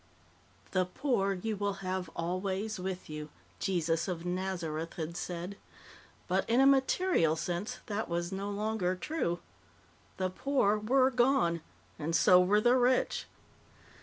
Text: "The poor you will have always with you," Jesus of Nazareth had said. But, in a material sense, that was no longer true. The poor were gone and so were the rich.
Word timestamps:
"The 0.71 0.85
poor 0.87 1.33
you 1.33 1.55
will 1.55 1.85
have 1.85 2.09
always 2.15 2.79
with 2.79 3.07
you," 3.07 3.29
Jesus 3.59 4.07
of 4.07 4.25
Nazareth 4.25 4.93
had 4.95 5.15
said. 5.15 5.57
But, 6.27 6.49
in 6.49 6.59
a 6.59 6.65
material 6.65 7.35
sense, 7.35 7.81
that 7.85 8.09
was 8.09 8.31
no 8.31 8.49
longer 8.49 8.95
true. 8.95 9.41
The 10.17 10.31
poor 10.31 10.79
were 10.79 11.11
gone 11.11 11.61
and 11.99 12.15
so 12.15 12.41
were 12.41 12.59
the 12.59 12.75
rich. 12.77 13.27